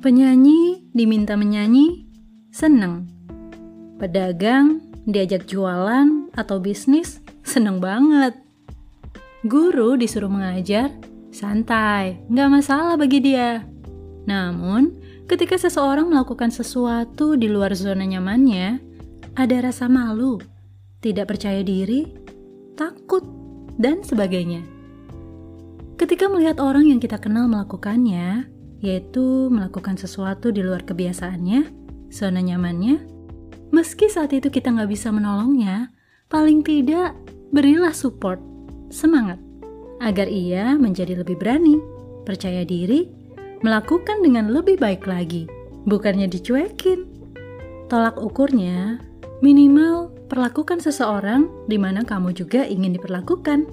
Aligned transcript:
Penyanyi 0.00 0.88
diminta 0.96 1.36
menyanyi, 1.36 2.08
seneng. 2.48 3.04
Pedagang 4.00 4.80
diajak 5.04 5.44
jualan 5.44 6.32
atau 6.32 6.56
bisnis, 6.56 7.20
seneng 7.44 7.84
banget. 7.84 8.32
Guru 9.44 10.00
disuruh 10.00 10.32
mengajar, 10.32 10.88
santai, 11.28 12.16
nggak 12.32 12.48
masalah 12.48 12.96
bagi 12.96 13.20
dia. 13.20 13.60
Namun, 14.24 14.96
ketika 15.28 15.60
seseorang 15.60 16.08
melakukan 16.08 16.48
sesuatu 16.48 17.36
di 17.36 17.52
luar 17.52 17.76
zona 17.76 18.08
nyamannya, 18.08 18.80
ada 19.36 19.56
rasa 19.68 19.84
malu, 19.84 20.40
tidak 21.04 21.36
percaya 21.36 21.60
diri, 21.60 22.08
takut, 22.72 23.20
dan 23.76 24.00
sebagainya. 24.00 24.64
Ketika 26.00 26.24
melihat 26.32 26.56
orang 26.56 26.88
yang 26.88 27.04
kita 27.04 27.20
kenal 27.20 27.52
melakukannya, 27.52 28.48
yaitu 28.80 29.52
melakukan 29.52 29.96
sesuatu 30.00 30.48
di 30.52 30.64
luar 30.64 30.84
kebiasaannya, 30.84 31.68
zona 32.12 32.40
nyamannya. 32.40 33.00
Meski 33.70 34.10
saat 34.10 34.34
itu 34.34 34.50
kita 34.50 34.72
nggak 34.72 34.90
bisa 34.90 35.14
menolongnya, 35.14 35.94
paling 36.26 36.64
tidak 36.66 37.14
berilah 37.54 37.94
support, 37.94 38.40
semangat, 38.90 39.38
agar 40.02 40.26
ia 40.26 40.74
menjadi 40.74 41.22
lebih 41.22 41.38
berani, 41.38 41.78
percaya 42.24 42.66
diri, 42.66 43.06
melakukan 43.60 44.24
dengan 44.24 44.50
lebih 44.50 44.80
baik 44.80 45.06
lagi, 45.06 45.46
bukannya 45.86 46.26
dicuekin. 46.26 47.06
Tolak 47.86 48.16
ukurnya, 48.18 48.98
minimal 49.44 50.10
perlakukan 50.30 50.78
seseorang 50.78 51.46
di 51.66 51.76
mana 51.76 52.06
kamu 52.06 52.32
juga 52.32 52.64
ingin 52.64 52.96
diperlakukan. 52.96 53.66